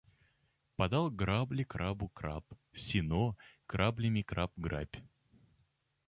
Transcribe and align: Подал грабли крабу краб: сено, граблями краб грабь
Подал 0.81 1.09
грабли 1.21 1.61
крабу 1.73 2.07
краб: 2.21 2.43
сено, 2.85 3.27
граблями 3.75 4.23
краб 4.31 4.51
грабь 4.69 5.03